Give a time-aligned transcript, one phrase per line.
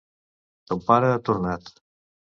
[0.71, 1.73] Ton pare ha tornat.